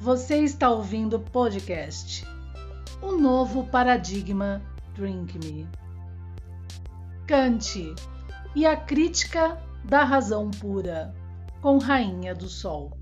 [0.00, 2.24] Você está ouvindo o podcast
[3.02, 4.62] O Novo Paradigma
[4.94, 5.68] Drink Me.
[7.26, 7.94] Kant
[8.54, 11.12] e a Crítica da Razão Pura,
[11.60, 12.92] com Rainha do Sol.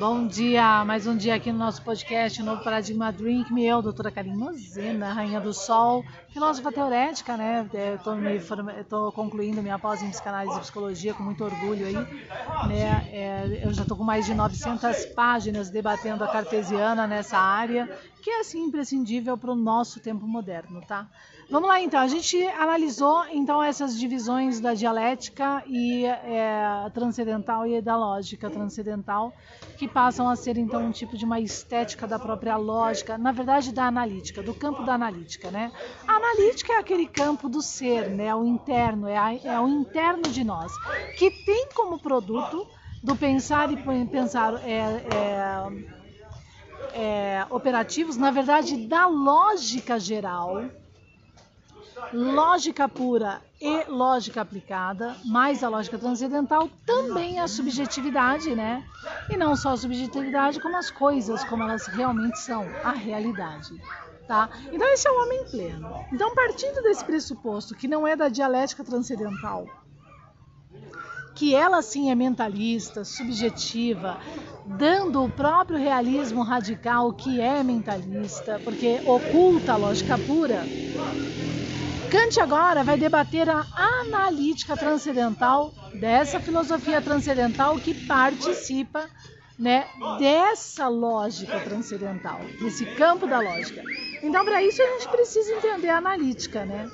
[0.00, 3.82] Bom dia, mais um dia aqui no nosso podcast, o novo Paradigma Drink Me, eu,
[3.82, 7.68] doutora Karine Mozena, Rainha do Sol, filósofa teorética, né?
[8.80, 11.94] Estou concluindo minha pós em psicanálise e psicologia com muito orgulho aí,
[12.66, 13.10] né?
[13.12, 17.86] É, eu já estou com mais de 900 páginas debatendo a cartesiana nessa área,
[18.22, 21.08] que é assim imprescindível para o nosso tempo moderno, tá?
[21.50, 27.82] Vamos lá então, a gente analisou então essas divisões da dialética e é, transcendental e
[27.82, 29.34] da lógica transcendental,
[29.76, 33.72] que passam a ser então um tipo de uma estética da própria lógica, na verdade
[33.72, 35.72] da analítica, do campo da analítica, né?
[36.06, 38.34] A analítica é aquele campo do ser, né?
[38.34, 40.72] O interno, é, a, é o interno de nós,
[41.18, 42.66] que tem como produto
[43.02, 44.78] do pensar e pensar é,
[45.14, 45.66] é,
[46.94, 50.62] é, operativos, na verdade, da lógica geral
[52.12, 58.82] lógica pura e lógica aplicada, mais a lógica transcendental, também a subjetividade, né?
[59.28, 63.70] E não só a subjetividade, como as coisas, como elas realmente são, a realidade.
[64.26, 64.48] Tá?
[64.72, 66.06] Então esse é o homem pleno.
[66.12, 69.66] Então partindo desse pressuposto que não é da dialética transcendental,
[71.34, 74.18] que ela sim é mentalista, subjetiva,
[74.64, 80.62] dando o próprio realismo radical que é mentalista, porque oculta a lógica pura,
[82.10, 83.64] Kant agora vai debater a
[84.00, 89.08] analítica transcendental dessa filosofia transcendental que participa
[89.56, 89.86] né,
[90.18, 93.80] dessa lógica transcendental, desse campo da lógica.
[94.24, 96.64] Então, para isso, a gente precisa entender a analítica.
[96.64, 96.90] Né?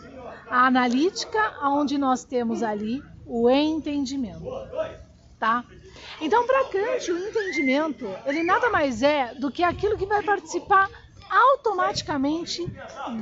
[0.51, 4.45] A analítica, onde nós temos ali o entendimento.
[5.39, 5.65] Tá?
[6.21, 10.91] Então, para Kant, o entendimento, ele nada mais é do que aquilo que vai participar
[11.31, 12.67] automaticamente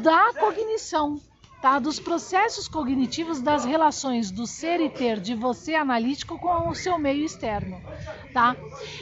[0.02, 1.20] da cognição,
[1.64, 1.78] tá?
[1.78, 6.98] dos processos cognitivos das relações do ser e ter de você analítico com o seu
[6.98, 7.80] meio externo.
[8.34, 8.54] Tá?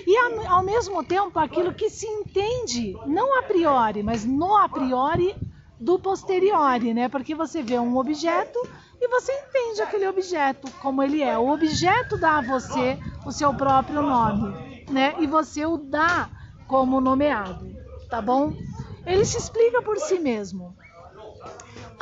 [0.06, 5.34] E ao mesmo tempo aquilo que se entende, não a priori, mas no a priori
[5.80, 7.08] do posteriori, né?
[7.08, 8.56] Porque você vê um objeto
[9.00, 11.36] e você entende aquele objeto como ele é.
[11.36, 12.96] O objeto dá a você
[13.26, 15.16] o seu próprio nome, né?
[15.18, 16.30] E você o dá
[16.68, 17.74] como nomeado,
[18.08, 18.52] tá bom?
[19.04, 20.71] Ele se explica por si mesmo.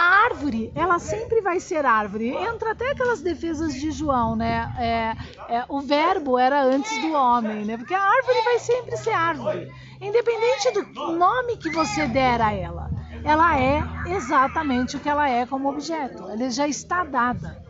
[0.01, 2.29] Árvore, ela sempre vai ser árvore.
[2.29, 4.73] Entra até aquelas defesas de João, né?
[4.79, 7.77] É, é, o verbo era antes do homem, né?
[7.77, 12.91] Porque a árvore vai sempre ser árvore, independente do nome que você der a ela.
[13.25, 16.29] Ela é exatamente o que ela é como objeto.
[16.29, 17.63] Ela já está dada,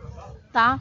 [0.53, 0.79] tá?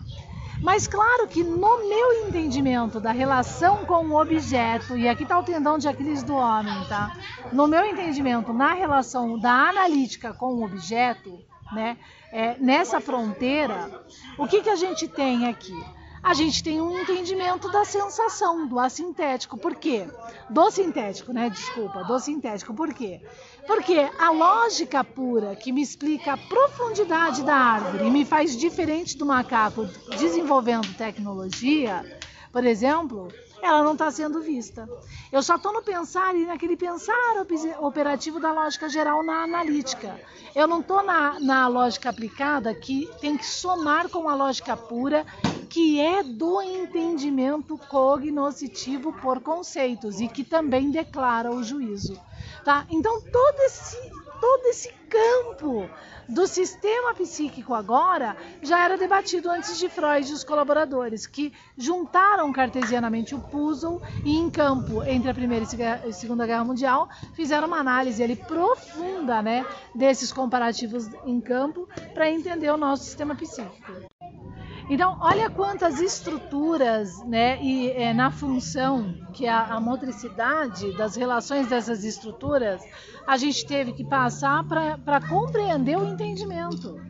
[0.62, 5.42] Mas claro que no meu entendimento da relação com o objeto, e aqui está o
[5.42, 7.16] tendão de Aquiles do homem, tá?
[7.52, 11.38] No meu entendimento, na relação da analítica com o objeto,
[11.72, 11.96] né?
[12.30, 13.90] É, nessa fronteira,
[14.38, 15.74] o que, que a gente tem aqui?
[16.22, 19.56] A gente tem um entendimento da sensação, do assintético.
[19.56, 20.06] Por quê?
[20.48, 21.48] Do sintético, né?
[21.48, 22.74] Desculpa, do sintético.
[22.74, 23.20] Por quê?
[23.66, 29.16] Porque a lógica pura que me explica a profundidade da árvore e me faz diferente
[29.16, 29.86] do macaco
[30.18, 32.04] desenvolvendo tecnologia,
[32.52, 33.28] por exemplo,
[33.62, 34.88] ela não está sendo vista.
[35.30, 37.14] Eu só estou no pensar e naquele pensar
[37.78, 40.20] operativo da lógica geral na analítica.
[40.54, 45.24] Eu não estou na, na lógica aplicada que tem que somar com a lógica pura,
[45.70, 52.20] que é do entendimento cognoscitivo por conceitos e que também declara o juízo.
[52.64, 52.84] Tá?
[52.90, 53.96] Então todo esse,
[54.40, 55.88] todo esse campo
[56.28, 62.52] do sistema psíquico agora já era debatido antes de Freud e os colaboradores, que juntaram
[62.52, 67.68] cartesianamente o puzzle e em campo entre a Primeira e a Segunda Guerra Mundial fizeram
[67.68, 69.64] uma análise ali profunda né,
[69.94, 73.99] desses comparativos em campo para entender o nosso sistema psíquico.
[74.90, 81.68] Então, olha quantas estruturas, né, e é, na função que a, a, motricidade das relações
[81.68, 82.82] dessas estruturas,
[83.24, 87.00] a gente teve que passar para compreender o entendimento,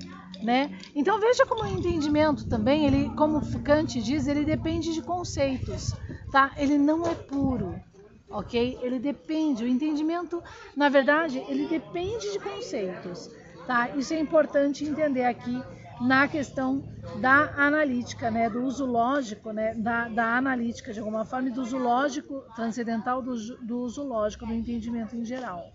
[0.42, 0.78] né?
[0.94, 5.94] Então veja como o entendimento também, ele, como Kant diz, ele depende de conceitos,
[6.30, 6.52] tá?
[6.58, 7.80] Ele não é puro,
[8.28, 8.78] ok?
[8.82, 10.42] Ele depende, o entendimento,
[10.76, 13.30] na verdade, ele depende de conceitos,
[13.66, 13.88] tá?
[13.96, 15.62] Isso é importante entender aqui
[16.00, 16.82] na questão
[17.20, 21.60] da analítica, né, do uso lógico, né, da, da analítica de alguma forma e do
[21.60, 25.72] uso lógico transcendental do, do uso lógico do entendimento em geral,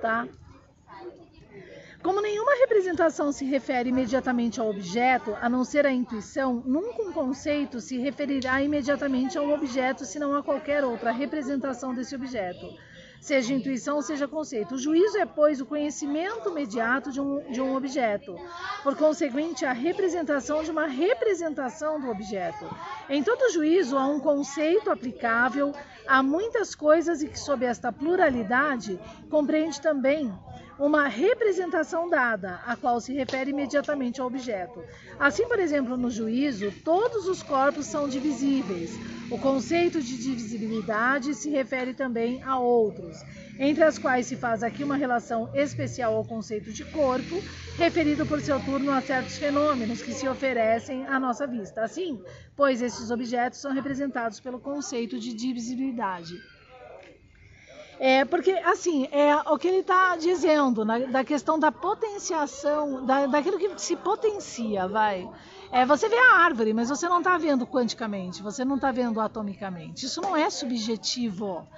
[0.00, 0.28] tá?
[2.02, 7.12] Como nenhuma representação se refere imediatamente ao objeto, a não ser a intuição, nunca um
[7.12, 12.66] conceito se referirá imediatamente a um objeto, senão a qualquer outra representação desse objeto
[13.20, 14.74] seja intuição, seja conceito.
[14.74, 18.34] O juízo é, pois, o conhecimento imediato de um, de um objeto,
[18.82, 22.68] por conseguinte, a representação de uma representação do objeto.
[23.08, 25.72] Em todo juízo há um conceito aplicável
[26.06, 30.32] a muitas coisas e que, sob esta pluralidade, compreende também
[30.80, 34.82] uma representação dada, a qual se refere imediatamente ao objeto.
[35.18, 38.98] Assim, por exemplo, no juízo, todos os corpos são divisíveis.
[39.30, 43.14] O conceito de divisibilidade se refere também a outros,
[43.58, 47.42] entre as quais se faz aqui uma relação especial ao conceito de corpo,
[47.76, 51.82] referido por seu turno a certos fenômenos que se oferecem à nossa vista.
[51.82, 52.18] Assim,
[52.56, 56.34] pois esses objetos são representados pelo conceito de divisibilidade.
[58.02, 63.26] É, porque, assim, é o que ele está dizendo, na, da questão da potenciação, da,
[63.26, 65.28] daquilo que se potencia, vai.
[65.70, 69.20] É, você vê a árvore, mas você não está vendo quanticamente, você não está vendo
[69.20, 70.06] atomicamente.
[70.06, 71.68] Isso não é subjetivo.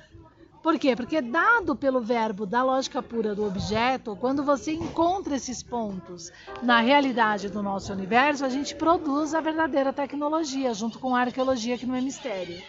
[0.63, 0.95] Por quê?
[0.95, 6.31] Porque dado pelo verbo da lógica pura do objeto, quando você encontra esses pontos
[6.63, 11.77] na realidade do nosso universo, a gente produz a verdadeira tecnologia, junto com a arqueologia,
[11.77, 12.63] que não é mistério.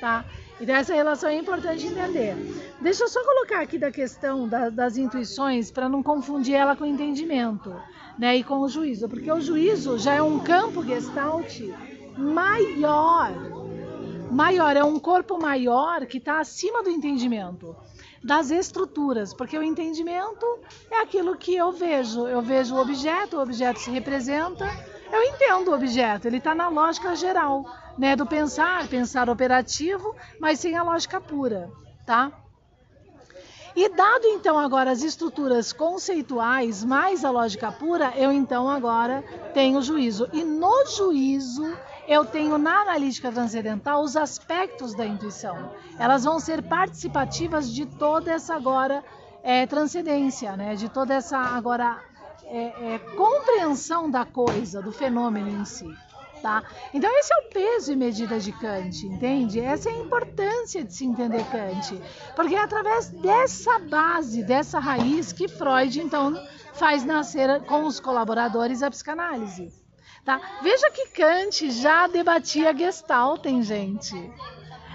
[0.00, 0.24] Tá?
[0.60, 2.36] Então essa relação é importante entender.
[2.80, 6.84] Deixa eu só colocar aqui da questão da, das intuições para não confundir ela com
[6.84, 7.74] o entendimento,
[8.18, 11.60] né, e com o juízo, porque o juízo já é um campo gestalt
[12.16, 13.32] maior,
[14.30, 17.74] maior é um corpo maior que está acima do entendimento,
[18.22, 20.46] das estruturas, porque o entendimento
[20.90, 24.68] é aquilo que eu vejo, eu vejo o objeto, o objeto se representa,
[25.12, 27.64] eu entendo o objeto, ele está na lógica geral
[27.96, 31.70] né, do pensar, pensar operativo, mas sem a lógica pura,
[32.06, 32.32] tá?
[33.74, 39.24] E dado então agora as estruturas conceituais mais a lógica pura, eu então agora
[39.54, 40.28] tenho juízo.
[40.32, 41.64] E no juízo
[42.06, 45.72] eu tenho na analítica transcendental os aspectos da intuição.
[45.98, 49.02] Elas vão ser participativas de toda essa agora
[49.42, 50.74] é, transcendência, né?
[50.74, 51.98] de toda essa agora
[52.44, 55.88] é, é, compreensão da coisa, do fenômeno em si.
[56.42, 56.64] Tá?
[56.92, 59.60] Então esse é o peso e medida de Kant, entende?
[59.60, 62.02] Essa é a importância de se entender Kant,
[62.34, 66.34] porque é através dessa base, dessa raiz que Freud então
[66.72, 69.72] faz nascer com os colaboradores a psicanálise.
[70.24, 70.40] Tá?
[70.62, 74.14] Veja que Kant já debatia Gestalt, hein, gente?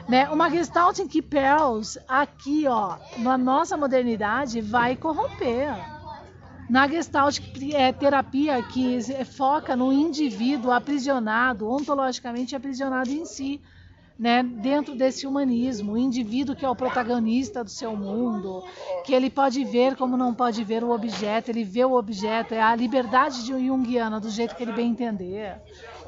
[0.07, 0.29] Né?
[0.29, 5.96] Uma Gestalt em que Pearls, aqui, ó, na nossa modernidade, vai corromper
[6.69, 7.39] na Gestalt
[7.73, 13.61] é, terapia que foca no indivíduo aprisionado, ontologicamente aprisionado em si,
[14.19, 18.63] né, dentro desse humanismo, o indivíduo que é o protagonista do seu mundo,
[19.05, 22.61] que ele pode ver como não pode ver o objeto, ele vê o objeto, é
[22.61, 25.55] a liberdade de Jungiana do jeito que ele bem entender.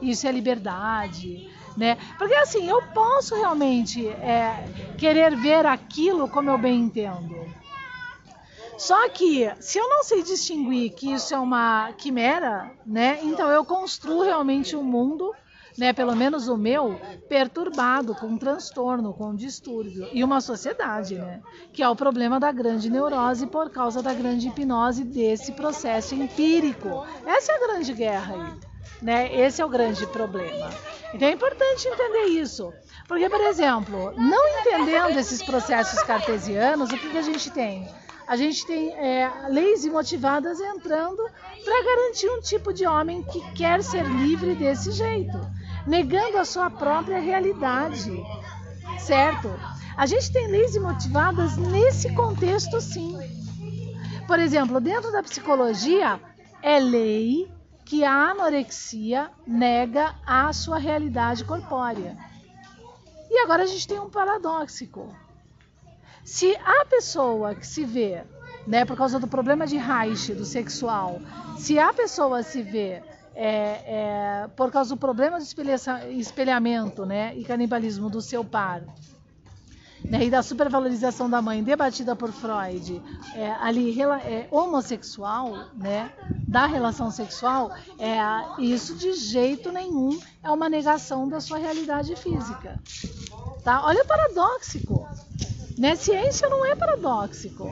[0.02, 1.48] Isso é liberdade,
[1.78, 1.98] né?
[2.18, 4.66] Porque assim, eu posso realmente é,
[4.98, 7.36] querer ver aquilo como eu bem entendo.
[8.80, 13.20] Só que, se eu não sei distinguir que isso é uma quimera, né?
[13.22, 15.36] Então eu construo realmente um mundo,
[15.78, 15.92] né?
[15.92, 16.98] Pelo menos o meu,
[17.28, 20.08] perturbado, com transtorno, com distúrbio.
[20.14, 21.42] E uma sociedade, né?
[21.74, 27.06] Que é o problema da grande neurose por causa da grande hipnose desse processo empírico.
[27.26, 28.70] Essa é a grande guerra aí.
[29.02, 29.42] Né?
[29.42, 30.70] Esse é o grande problema.
[31.14, 32.74] Então é importante entender isso.
[33.10, 37.86] Porque, por exemplo, não entendendo esses processos cartesianos, o que, que a gente tem?
[38.30, 41.28] A gente tem é, leis imotivadas entrando
[41.66, 45.36] para garantir um tipo de homem que quer ser livre desse jeito,
[45.88, 48.24] negando a sua própria realidade,
[49.00, 49.50] certo?
[49.98, 53.18] A gente tem leis imotivadas nesse contexto, sim.
[54.28, 56.22] Por exemplo, dentro da psicologia,
[56.62, 57.52] é lei
[57.84, 62.16] que a anorexia nega a sua realidade corpórea.
[63.28, 64.88] E agora a gente tem um paradoxo.
[66.30, 68.24] Se a pessoa que se vê,
[68.68, 71.20] né, por causa do problema de Reich, do sexual,
[71.58, 73.02] se a pessoa se vê
[73.34, 75.46] é, é, por causa do problema de
[76.12, 78.84] espelhamento né, e canibalismo do seu par,
[80.06, 83.02] né, e da supervalorização da mãe debatida por Freud,
[83.34, 86.12] é, ali é, homossexual, né,
[86.48, 88.20] da relação sexual, é,
[88.62, 92.80] isso de jeito nenhum é uma negação da sua realidade física.
[93.64, 93.84] Tá?
[93.84, 94.99] Olha o paradoxo.
[95.80, 95.96] Né?
[95.96, 97.66] Ciência não é paradoxico,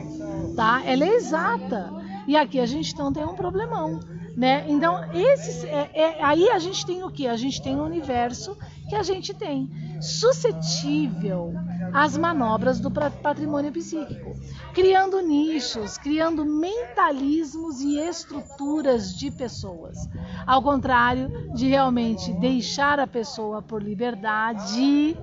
[0.55, 0.81] tá?
[0.85, 1.91] Ela é exata.
[2.25, 3.99] E aqui a gente então tem um problemão,
[4.35, 4.65] né?
[4.69, 7.27] Então, esses, é, é, aí a gente tem o que?
[7.27, 11.53] A gente tem um universo que a gente tem suscetível
[11.93, 14.33] as manobras do patrimônio psíquico,
[14.73, 19.97] criando nichos, criando mentalismos e estruturas de pessoas.
[20.45, 25.17] Ao contrário de realmente deixar a pessoa por liberdade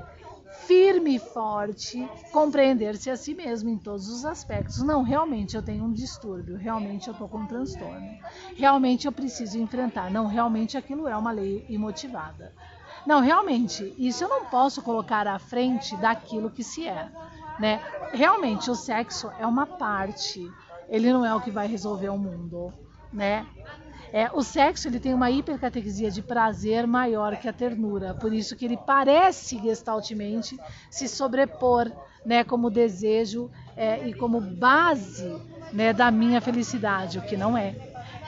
[0.66, 4.78] firme e forte, compreender-se a si mesmo em todos os aspectos.
[4.82, 8.16] Não, realmente eu tenho um distúrbio, realmente eu estou com um transtorno,
[8.56, 10.11] realmente eu preciso enfrentar.
[10.11, 12.52] Não, realmente aquilo é uma lei imotivada.
[13.06, 17.11] Não, realmente, isso eu não posso colocar à frente daquilo que se é.
[17.58, 17.80] Né?
[18.12, 20.50] Realmente, o sexo é uma parte,
[20.88, 22.73] ele não é o que vai resolver o mundo.
[23.12, 23.46] Né?
[24.14, 28.54] É, o sexo ele tem uma hipercatequisia de prazer maior que a ternura, por isso
[28.54, 30.56] que ele parece gestaltemente
[30.88, 31.90] se sobrepor,
[32.25, 35.37] né, como desejo é, e como base,
[35.73, 37.75] né, da minha felicidade, o que não é,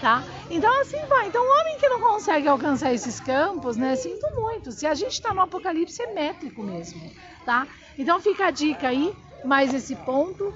[0.00, 0.24] tá?
[0.50, 1.28] Então assim vai.
[1.28, 4.72] Então o homem que não consegue alcançar esses campos, né, sinto muito.
[4.72, 7.00] Se a gente está no apocalipse é métrico mesmo,
[7.44, 7.64] tá?
[7.96, 9.14] Então fica a dica aí,
[9.44, 10.52] mais esse ponto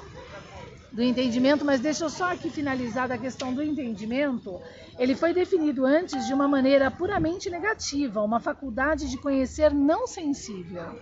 [0.92, 4.61] do entendimento, mas deixa eu só aqui finalizar da questão do entendimento.
[4.99, 10.99] Ele foi definido antes de uma maneira puramente negativa, uma faculdade de conhecer não sensível.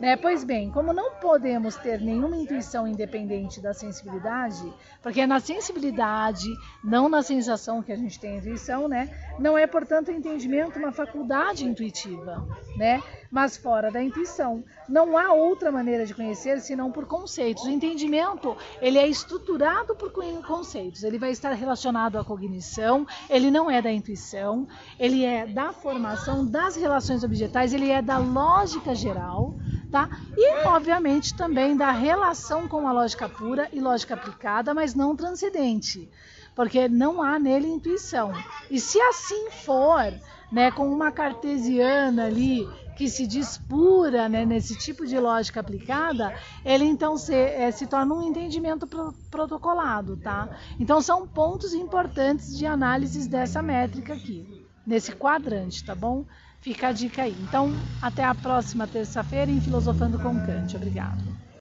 [0.00, 0.16] Né?
[0.16, 6.48] Pois bem, como não podemos ter nenhuma intuição independente da sensibilidade, porque é na sensibilidade,
[6.82, 9.10] não na sensação que a gente tem a intuição, né?
[9.38, 13.02] Não é, portanto, o entendimento uma faculdade intuitiva, né?
[13.30, 14.64] Mas fora da intuição.
[14.88, 17.64] Não há outra maneira de conhecer senão por conceitos.
[17.64, 21.04] O entendimento, ele é estruturado por conceitos.
[21.04, 24.66] Ele vai estar relacionado à cognição, ele não é da intuição,
[24.98, 29.54] ele é da formação das relações objetais, ele é da lógica geral,
[29.90, 30.08] tá?
[30.36, 36.10] E, obviamente, também da relação com a lógica pura e lógica aplicada, mas não transcendente,
[36.54, 38.32] porque não há nele intuição.
[38.70, 40.12] E se assim for,
[40.50, 46.84] né, com uma cartesiana ali que se dispura né, nesse tipo de lógica aplicada, ele
[46.84, 50.50] então se, é, se torna um entendimento pro, protocolado, tá?
[50.78, 56.26] Então são pontos importantes de análise dessa métrica aqui, nesse quadrante, tá bom?
[56.60, 57.34] Fica a dica aí.
[57.40, 60.76] Então, até a próxima terça-feira em Filosofando com Kant.
[60.76, 61.49] Obrigado.